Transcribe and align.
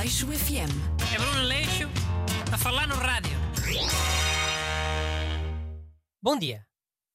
Aleixo 0.00 0.26
FM. 0.28 0.72
É 1.14 1.18
Bruno 1.18 1.42
Leixo 1.42 1.84
a 2.50 2.56
falar 2.56 2.88
no 2.88 2.94
rádio. 2.94 3.36
Bom 6.22 6.38
dia. 6.38 6.66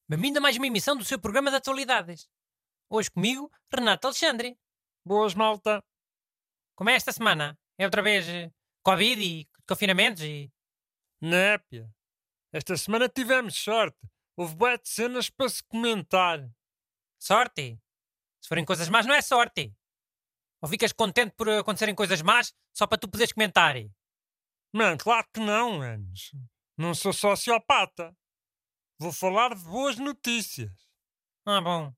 Bem-vindo 0.08 0.38
a 0.38 0.40
mais 0.40 0.56
uma 0.56 0.68
emissão 0.68 0.96
do 0.96 1.04
seu 1.04 1.18
programa 1.18 1.50
de 1.50 1.56
atualidades. 1.56 2.28
Hoje 2.88 3.10
comigo, 3.10 3.50
Renato 3.74 4.06
Alexandre. 4.06 4.56
Boas, 5.04 5.34
malta. 5.34 5.82
Como 6.76 6.88
é 6.88 6.94
esta 6.94 7.10
semana? 7.10 7.58
É 7.76 7.86
outra 7.86 8.02
vez 8.02 8.28
eh, 8.28 8.52
Covid 8.84 9.20
e 9.20 9.48
confinamentos 9.66 10.22
e... 10.22 10.48
Népia. 11.20 11.92
Esta 12.52 12.76
semana 12.76 13.08
tivemos 13.08 13.56
sorte. 13.56 13.98
Houve 14.36 14.54
bué 14.54 14.78
de 14.78 14.88
cenas 14.88 15.28
para 15.28 15.48
se 15.48 15.64
comentar. 15.64 16.48
Sorte. 17.18 17.80
Se 18.40 18.48
forem 18.48 18.64
coisas 18.64 18.88
más, 18.88 19.06
não 19.06 19.14
é 19.16 19.22
sorte. 19.22 19.74
Ou 20.62 20.68
ficas 20.68 20.92
contente 20.92 21.34
por 21.36 21.48
acontecerem 21.48 21.94
coisas 21.94 22.22
más 22.22 22.54
só 22.72 22.86
para 22.86 22.98
tu 22.98 23.08
poderes 23.08 23.32
comentar? 23.32 23.76
Mano, 24.72 24.98
claro 24.98 25.26
que 25.32 25.40
não, 25.40 25.80
anos. 25.80 26.32
Não 26.76 26.94
sou 26.94 27.12
sociopata. 27.12 28.16
Vou 28.98 29.12
falar 29.12 29.54
de 29.54 29.62
boas 29.64 29.96
notícias. 29.98 30.72
Ah, 31.44 31.60
bom. 31.60 31.92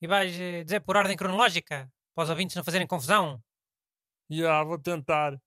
E 0.00 0.06
vais 0.06 0.38
eh, 0.38 0.64
dizer 0.64 0.80
por 0.80 0.96
ordem 0.96 1.16
cronológica? 1.16 1.92
Para 2.14 2.24
os 2.24 2.30
ouvintes 2.30 2.56
não 2.56 2.64
fazerem 2.64 2.86
confusão? 2.86 3.42
Já, 4.30 4.62
vou 4.62 4.78
tentar. 4.78 5.40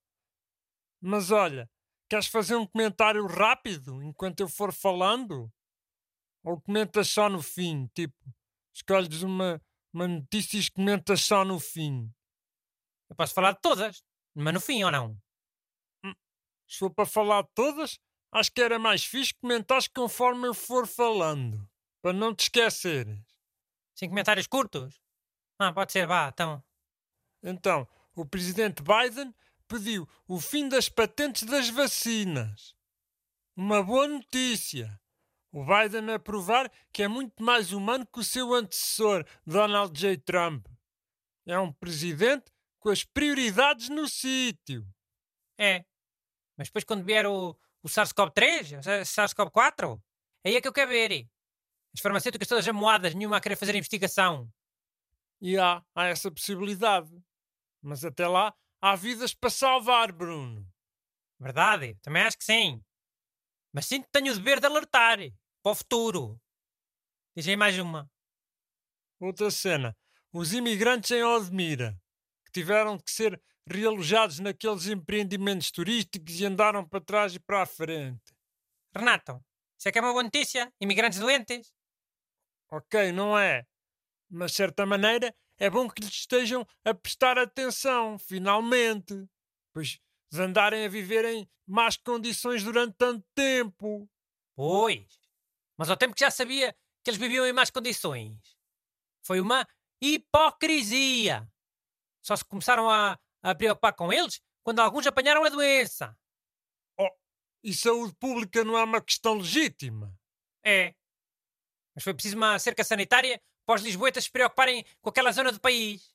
Mas 1.00 1.30
olha, 1.30 1.68
queres 2.08 2.26
fazer 2.26 2.56
um 2.56 2.66
comentário 2.66 3.26
rápido 3.26 4.02
enquanto 4.02 4.40
eu 4.40 4.48
for 4.48 4.72
falando? 4.72 5.50
Ou 6.44 6.60
comentas 6.60 7.08
só 7.08 7.28
no 7.28 7.42
fim? 7.42 7.86
Tipo, 7.94 8.16
escolhes 8.74 9.22
uma, 9.22 9.60
uma 9.92 10.06
notícia 10.06 10.58
e 10.58 10.70
comentas 10.70 11.22
só 11.22 11.44
no 11.44 11.58
fim. 11.58 12.12
Eu 13.08 13.16
posso 13.16 13.34
falar 13.34 13.52
de 13.52 13.60
todas, 13.60 14.02
mas 14.34 14.54
no 14.54 14.60
fim 14.60 14.84
ou 14.84 14.90
não? 14.90 15.20
Se 16.68 16.78
for 16.78 16.90
para 16.90 17.06
falar 17.06 17.42
de 17.42 17.48
todas, 17.54 17.98
acho 18.30 18.52
que 18.52 18.60
era 18.60 18.78
mais 18.78 19.04
fixe 19.04 19.32
comentares 19.34 19.88
conforme 19.88 20.46
eu 20.46 20.54
for 20.54 20.86
falando. 20.86 21.68
Para 22.02 22.12
não 22.12 22.34
te 22.34 22.42
esqueceres. 22.42 23.24
Sem 23.94 24.08
comentários 24.08 24.46
curtos? 24.46 25.00
Ah, 25.58 25.72
pode 25.72 25.92
ser, 25.92 26.06
vá, 26.06 26.28
então. 26.28 26.62
Então, 27.42 27.88
o 28.14 28.24
presidente 28.26 28.82
Biden 28.82 29.34
pediu 29.66 30.08
o 30.26 30.40
fim 30.40 30.68
das 30.68 30.88
patentes 30.88 31.42
das 31.44 31.68
vacinas. 31.68 32.76
Uma 33.56 33.82
boa 33.82 34.06
notícia. 34.06 35.00
O 35.50 35.64
Biden 35.64 36.12
a 36.12 36.18
provar 36.18 36.70
que 36.92 37.02
é 37.02 37.08
muito 37.08 37.42
mais 37.42 37.72
humano 37.72 38.06
que 38.06 38.20
o 38.20 38.24
seu 38.24 38.54
antecessor, 38.54 39.26
Donald 39.46 39.98
J. 39.98 40.18
Trump. 40.18 40.66
É 41.46 41.58
um 41.58 41.72
presidente 41.72 42.52
com 42.78 42.90
as 42.90 43.04
prioridades 43.04 43.88
no 43.88 44.08
sítio. 44.08 44.86
É. 45.58 45.84
Mas 46.56 46.68
depois 46.68 46.84
quando 46.84 47.04
vier 47.04 47.26
o, 47.26 47.56
o 47.82 47.88
SARS-CoV-3, 47.88 48.78
o 48.78 49.04
SARS-CoV-4, 49.04 50.00
aí 50.44 50.56
é 50.56 50.60
que 50.60 50.68
eu 50.68 50.72
quero 50.72 50.90
ver. 50.90 51.28
As 51.94 52.00
farmacêuticas 52.00 52.48
todas 52.48 52.68
amoadas, 52.68 53.14
nenhuma 53.14 53.36
a 53.36 53.40
querer 53.40 53.56
fazer 53.56 53.74
investigação. 53.74 54.50
E 55.40 55.56
há, 55.56 55.82
há 55.94 56.06
essa 56.06 56.30
possibilidade. 56.30 57.10
Mas 57.82 58.04
até 58.04 58.26
lá, 58.26 58.54
há 58.80 58.96
vidas 58.96 59.34
para 59.34 59.50
salvar, 59.50 60.12
Bruno. 60.12 60.66
Verdade, 61.38 61.96
também 62.02 62.22
acho 62.22 62.36
que 62.36 62.44
sim. 62.44 62.82
Mas 63.72 63.86
sinto 63.86 64.04
que 64.06 64.12
tenho 64.12 64.32
o 64.32 64.36
dever 64.36 64.60
de 64.60 64.66
alertar 64.66 65.18
para 65.62 65.72
o 65.72 65.74
futuro. 65.74 66.40
Diz 67.36 67.46
aí 67.46 67.56
mais 67.56 67.78
uma. 67.78 68.10
Outra 69.20 69.50
cena. 69.50 69.96
Os 70.32 70.52
imigrantes 70.52 71.10
em 71.10 71.22
Odmira, 71.22 71.98
que 72.48 72.60
tiveram 72.60 72.98
que 72.98 73.10
ser 73.10 73.40
realojados 73.66 74.38
naqueles 74.38 74.86
empreendimentos 74.86 75.70
turísticos 75.70 76.40
e 76.40 76.46
andaram 76.46 76.86
para 76.88 77.00
trás 77.00 77.34
e 77.34 77.38
para 77.38 77.62
a 77.62 77.66
frente. 77.66 78.34
Renato, 78.96 79.44
isso 79.78 79.88
é 79.88 79.92
que 79.92 79.98
é 79.98 80.02
uma 80.02 80.12
boa 80.12 80.22
notícia? 80.22 80.72
Imigrantes 80.80 81.18
doentes? 81.18 81.70
Ok, 82.70 83.12
não 83.12 83.38
é? 83.38 83.66
Mas, 84.30 84.52
de 84.52 84.56
certa 84.56 84.86
maneira, 84.86 85.34
é 85.58 85.68
bom 85.68 85.88
que 85.88 86.00
lhes 86.00 86.10
estejam 86.10 86.66
a 86.84 86.94
prestar 86.94 87.38
atenção, 87.38 88.18
finalmente. 88.18 89.26
Pois 89.72 89.98
de 90.30 90.42
andarem 90.42 90.84
a 90.84 90.88
viver 90.88 91.24
em 91.24 91.48
más 91.66 91.96
condições 91.96 92.62
durante 92.62 92.96
tanto 92.96 93.24
tempo. 93.34 94.08
Pois. 94.54 95.06
Mas 95.76 95.88
ao 95.88 95.96
tempo 95.96 96.14
que 96.14 96.20
já 96.20 96.30
sabia 96.30 96.74
que 97.02 97.10
eles 97.10 97.20
viviam 97.20 97.46
em 97.46 97.52
más 97.52 97.70
condições. 97.70 98.36
Foi 99.22 99.40
uma 99.40 99.66
hipocrisia. 100.00 101.48
Só 102.28 102.36
se 102.36 102.44
começaram 102.44 102.90
a, 102.90 103.18
a 103.42 103.54
preocupar 103.54 103.94
com 103.94 104.12
eles 104.12 104.38
quando 104.62 104.80
alguns 104.80 105.06
apanharam 105.06 105.42
a 105.44 105.48
doença. 105.48 106.14
Oh, 107.00 107.08
e 107.64 107.72
saúde 107.72 108.14
pública 108.16 108.62
não 108.62 108.76
é 108.76 108.84
uma 108.84 109.00
questão 109.00 109.38
legítima? 109.38 110.14
É. 110.62 110.94
Mas 111.94 112.04
foi 112.04 112.12
preciso 112.12 112.36
uma 112.36 112.58
cerca 112.58 112.84
sanitária 112.84 113.40
para 113.64 113.76
os 113.76 113.82
lisboetas 113.82 114.24
se 114.24 114.30
preocuparem 114.30 114.84
com 115.00 115.08
aquela 115.08 115.32
zona 115.32 115.50
do 115.50 115.58
país. 115.58 116.14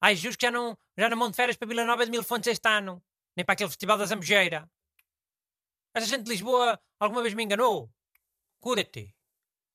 Ai, 0.00 0.16
juro 0.16 0.36
que 0.36 0.44
já 0.44 0.50
não, 0.50 0.76
já 0.98 1.08
não 1.08 1.16
vão 1.16 1.30
de 1.30 1.36
férias 1.36 1.56
para 1.56 1.68
Vila 1.68 1.84
Nova 1.84 2.04
de 2.04 2.10
Mil 2.10 2.24
Fontes 2.24 2.48
este 2.48 2.68
ano. 2.68 3.00
Nem 3.36 3.46
para 3.46 3.52
aquele 3.52 3.70
festival 3.70 3.96
da 3.96 4.04
Zambujeira. 4.04 4.68
Essa 5.94 6.06
gente 6.06 6.24
de 6.24 6.30
Lisboa 6.30 6.76
alguma 6.98 7.22
vez 7.22 7.34
me 7.34 7.44
enganou. 7.44 7.88
Cura-te. 8.58 9.14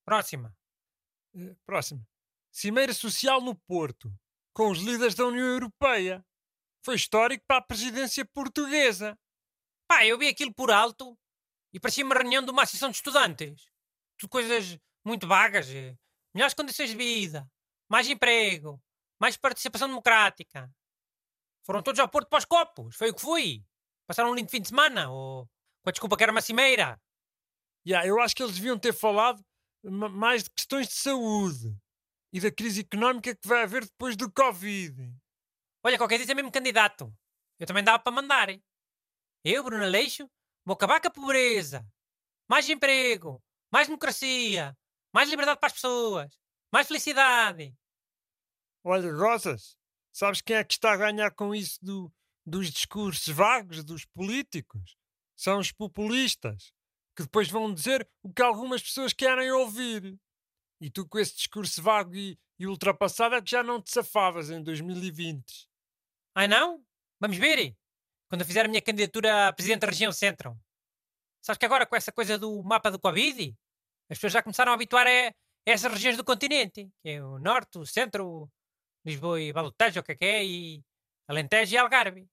Próxima. 0.03 0.53
Uh, 1.33 1.55
próxima. 1.65 2.05
Cimeira 2.51 2.93
Social 2.93 3.39
no 3.39 3.55
Porto, 3.55 4.13
com 4.57 4.71
os 4.71 4.79
líderes 4.79 5.13
da 5.13 5.27
União 5.27 5.45
Europeia. 5.45 6.25
Foi 6.83 6.95
histórico 6.95 7.45
para 7.47 7.57
a 7.57 7.61
presidência 7.61 8.25
portuguesa. 8.25 9.15
Pá, 9.87 10.03
eu 10.03 10.17
vi 10.17 10.27
aquilo 10.27 10.51
por 10.51 10.71
alto 10.71 11.15
e 11.71 11.79
parecia 11.79 12.03
uma 12.03 12.15
reunião 12.15 12.43
de 12.43 12.49
uma 12.49 12.63
associação 12.63 12.89
de 12.89 12.95
estudantes. 12.95 13.67
Tudo 14.17 14.31
coisas 14.31 14.79
muito 15.05 15.27
vagas. 15.27 15.67
Melhores 16.33 16.55
condições 16.55 16.89
de 16.89 16.97
vida, 16.97 17.47
mais 17.87 18.09
emprego, 18.09 18.81
mais 19.21 19.37
participação 19.37 19.89
democrática. 19.89 20.67
Foram 21.63 21.83
todos 21.83 21.99
ao 21.99 22.09
Porto 22.09 22.27
para 22.27 22.39
os 22.39 22.45
copos, 22.45 22.95
foi 22.95 23.11
o 23.11 23.13
que 23.13 23.21
fui. 23.21 23.63
Passaram 24.07 24.31
um 24.31 24.35
lindo 24.35 24.49
fim 24.49 24.61
de 24.61 24.69
semana, 24.69 25.11
ou 25.11 25.47
com 25.83 25.89
a 25.89 25.91
desculpa 25.91 26.17
que 26.17 26.23
era 26.23 26.31
uma 26.31 26.41
cimeira. 26.41 26.99
Yeah, 27.87 28.07
eu 28.07 28.19
acho 28.19 28.35
que 28.35 28.41
eles 28.41 28.55
deviam 28.55 28.79
ter 28.79 28.93
falado 28.93 29.45
mais 29.83 30.45
de 30.45 30.49
questões 30.49 30.87
de 30.87 30.95
saúde 30.95 31.77
e 32.37 32.39
da 32.39 32.51
crise 32.51 32.81
económica 32.81 33.35
que 33.35 33.47
vai 33.47 33.63
haver 33.63 33.83
depois 33.83 34.15
do 34.15 34.31
Covid. 34.31 35.11
Olha, 35.83 35.97
qualquer 35.97 36.19
dia 36.19 36.31
é 36.31 36.35
mesmo 36.35 36.51
candidato. 36.51 37.11
Eu 37.57 37.65
também 37.65 37.83
dava 37.83 37.97
para 37.97 38.11
mandar. 38.11 38.49
Eu, 39.43 39.63
Bruno 39.63 39.83
Aleixo, 39.83 40.29
vou 40.63 40.75
acabar 40.75 41.01
com 41.01 41.07
a 41.07 41.11
pobreza. 41.11 41.83
Mais 42.47 42.69
emprego, 42.69 43.41
mais 43.71 43.87
democracia, 43.87 44.77
mais 45.11 45.29
liberdade 45.31 45.59
para 45.59 45.67
as 45.67 45.73
pessoas, 45.73 46.39
mais 46.71 46.87
felicidade. 46.87 47.75
Olha, 48.83 49.11
Rosas, 49.11 49.75
sabes 50.13 50.39
quem 50.39 50.57
é 50.57 50.63
que 50.63 50.75
está 50.75 50.93
a 50.93 50.97
ganhar 50.97 51.31
com 51.31 51.55
isso 51.55 51.79
do, 51.81 52.13
dos 52.45 52.69
discursos 52.69 53.33
vagos 53.33 53.83
dos 53.83 54.05
políticos? 54.05 54.95
São 55.35 55.57
os 55.57 55.71
populistas, 55.71 56.71
que 57.15 57.23
depois 57.23 57.49
vão 57.49 57.73
dizer 57.73 58.07
o 58.21 58.31
que 58.31 58.43
algumas 58.43 58.83
pessoas 58.83 59.11
querem 59.11 59.51
ouvir. 59.51 60.15
E 60.79 60.89
tu, 60.89 61.07
com 61.07 61.19
esse 61.19 61.35
discurso 61.35 61.81
vago 61.81 62.15
e, 62.15 62.37
e 62.59 62.67
ultrapassado, 62.67 63.35
é 63.35 63.41
que 63.41 63.51
já 63.51 63.63
não 63.63 63.81
te 63.81 63.91
safavas 63.91 64.49
em 64.49 64.61
2020. 64.61 65.67
Ai 66.35 66.47
não? 66.47 66.83
Vamos 67.19 67.37
ver. 67.37 67.75
Quando 68.29 68.41
eu 68.41 68.47
fizer 68.47 68.65
a 68.65 68.67
minha 68.67 68.81
candidatura 68.81 69.47
a 69.47 69.53
presidente 69.53 69.81
da 69.81 69.87
região 69.87 70.11
centro. 70.11 70.59
Sabes 71.41 71.57
que 71.57 71.65
agora 71.65 71.85
com 71.85 71.95
essa 71.95 72.11
coisa 72.11 72.37
do 72.37 72.61
mapa 72.63 72.91
do 72.91 72.99
Covid, 72.99 73.55
as 74.09 74.17
pessoas 74.17 74.33
já 74.33 74.43
começaram 74.43 74.71
a 74.71 74.75
habituar 74.75 75.07
a, 75.07 75.33
essas 75.65 75.91
regiões 75.91 76.17
do 76.17 76.23
continente, 76.23 76.89
que 77.01 77.09
é 77.09 77.23
o 77.23 77.39
norte, 77.39 77.77
o 77.77 77.85
centro, 77.85 78.49
Lisboa 79.05 79.41
e 79.41 79.53
Balotejo, 79.53 79.99
o 79.99 80.03
que 80.03 80.11
é 80.11 80.15
que 80.15 80.25
é, 80.25 80.45
e 80.45 80.83
Alentejo 81.27 81.73
e 81.73 81.77
Algarve. 81.77 82.27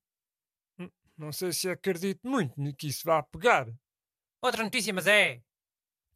Não 1.16 1.30
sei 1.30 1.52
se 1.52 1.70
acredito 1.70 2.26
muito 2.28 2.54
que 2.76 2.88
isso 2.88 3.02
vá 3.04 3.22
pegar. 3.22 3.66
Outra 4.42 4.64
notícia, 4.64 4.92
mas 4.92 5.06
é. 5.06 5.40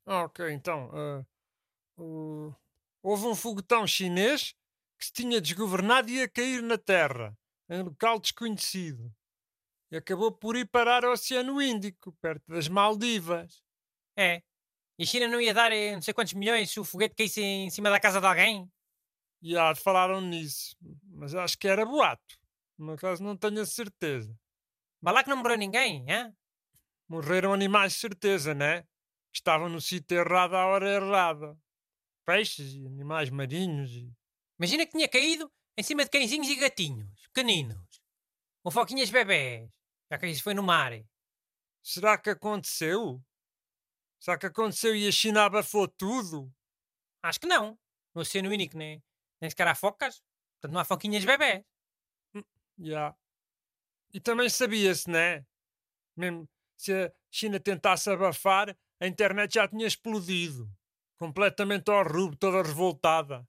Ok, 0.05 0.50
então. 0.50 0.88
Uh, 0.88 1.26
uh, 1.99 2.55
houve 3.03 3.27
um 3.27 3.35
foguetão 3.35 3.87
chinês 3.87 4.55
que 4.99 5.06
se 5.06 5.12
tinha 5.12 5.41
desgovernado 5.41 6.09
e 6.09 6.17
ia 6.17 6.29
cair 6.29 6.62
na 6.62 6.77
Terra, 6.77 7.37
em 7.69 7.83
local 7.83 8.19
desconhecido. 8.19 9.12
E 9.91 9.97
acabou 9.97 10.33
por 10.33 10.56
ir 10.56 10.67
parar 10.67 11.05
ao 11.05 11.12
Oceano 11.12 11.62
Índico, 11.62 12.12
perto 12.21 12.45
das 12.49 12.69
Maldivas. 12.69 13.62
É. 14.17 14.43
E 14.99 15.05
a 15.05 15.06
China 15.06 15.29
não 15.29 15.41
ia 15.41 15.55
dar 15.55 15.73
eh, 15.73 15.95
não 15.95 16.03
sei 16.03 16.12
quantos 16.12 16.35
milhões 16.35 16.71
se 16.71 16.81
o 16.81 16.85
foguete 16.85 17.15
caísse 17.15 17.41
em 17.41 17.71
cima 17.71 17.89
da 17.89 18.00
casa 18.00 18.21
de 18.21 18.27
alguém? 18.27 18.71
Já 19.41 19.75
falaram 19.75 20.21
nisso, 20.21 20.77
mas 21.05 21.35
acho 21.35 21.56
que 21.56 21.69
era 21.69 21.87
boato. 21.87 22.37
No 22.77 22.97
caso, 22.97 23.23
não 23.23 23.37
tenho 23.37 23.61
a 23.61 23.67
certeza. 23.67 24.37
Mas 25.00 25.15
lá 25.15 25.23
que 25.23 25.31
não 25.31 25.37
morreu 25.37 25.56
ninguém, 25.56 26.05
é? 26.11 26.33
Morreram 27.09 27.53
animais, 27.53 27.95
certeza, 27.95 28.55
né? 28.55 28.85
Estavam 29.33 29.69
no 29.69 29.81
sítio 29.81 30.19
errado 30.19 30.55
à 30.55 30.67
hora 30.67 30.89
errada. 30.89 31.56
Peixes 32.28 32.75
e 32.75 32.86
animais 32.86 33.30
marinhos 33.30 33.90
e... 33.92 34.14
Imagina 34.58 34.84
que 34.84 34.92
tinha 34.92 35.08
caído 35.08 35.50
em 35.78 35.82
cima 35.82 36.04
de 36.04 36.10
cãezinhos 36.10 36.46
e 36.46 36.56
gatinhos, 36.56 37.26
pequeninos. 37.28 38.02
Ou 38.62 38.70
foquinhas 38.70 39.08
bebés, 39.08 39.70
já 40.12 40.19
que 40.19 40.26
isso 40.26 40.42
foi 40.42 40.52
no 40.52 40.62
mar. 40.62 40.92
Será 41.82 42.19
que 42.19 42.28
aconteceu? 42.28 43.25
Será 44.20 44.36
que 44.36 44.44
aconteceu 44.44 44.94
e 44.94 45.08
a 45.08 45.10
China 45.10 45.46
abafou 45.46 45.88
tudo? 45.88 46.52
Acho 47.22 47.40
que 47.40 47.46
não. 47.46 47.78
No 48.14 48.20
Oceano 48.20 48.52
Índico 48.52 48.76
nem, 48.76 49.02
nem 49.40 49.48
sequer 49.48 49.66
há 49.66 49.75
focas. 49.75 50.22
Portanto, 50.56 50.75
não 50.75 50.80
há 50.82 50.84
foquinhas 50.84 51.25
bebés. 51.25 51.64
Já. 52.78 53.16
E 54.12 54.20
também 54.20 54.50
sabia-se, 54.50 55.08
né? 55.08 55.46
Mesmo 56.14 56.46
se 56.76 56.92
a 56.92 57.10
China 57.30 57.58
tentasse 57.58 58.10
abafar, 58.10 58.76
a 59.00 59.06
internet 59.06 59.54
já 59.54 59.66
tinha 59.66 59.86
explodido. 59.86 60.70
Completamente 61.19 61.91
ao 61.91 62.05
rubo, 62.05 62.37
toda 62.37 62.62
revoltada. 62.62 63.47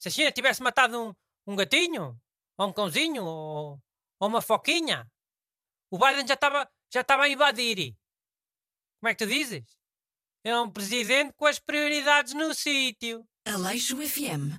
Se 0.00 0.08
a 0.08 0.10
China 0.10 0.32
tivesse 0.32 0.62
matado 0.62 1.00
um, 1.00 1.14
um 1.46 1.56
gatinho, 1.56 2.18
ou 2.58 2.68
um 2.68 2.72
cãozinho, 2.72 3.24
ou, 3.24 3.78
ou 4.20 4.28
uma 4.28 4.40
foquinha, 4.40 5.06
o 5.90 5.98
Biden 5.98 6.26
já 6.26 6.34
estava 6.34 6.68
já 6.92 7.00
estava 7.00 7.24
a 7.24 7.28
invadir. 7.28 7.96
Como 9.00 9.10
é 9.10 9.14
que 9.14 9.24
tu 9.24 9.28
dizes? 9.28 9.64
É 10.44 10.58
um 10.60 10.70
presidente 10.70 11.32
com 11.36 11.46
as 11.46 11.58
prioridades 11.58 12.34
no 12.34 12.54
sítio. 12.54 13.26
Aleixo 13.46 13.96
FM. 13.96 14.54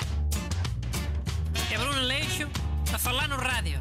É 1.74 1.78
Bruno 1.78 2.00
Aleixo 2.00 2.44
a 2.94 3.00
falar 3.00 3.30
no 3.30 3.38
rádio. 3.38 3.80